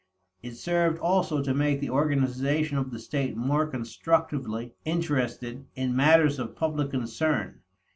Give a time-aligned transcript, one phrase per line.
[0.41, 6.39] It served also to make the organization of the state more constructively interested in matters
[6.39, 7.61] of public concern.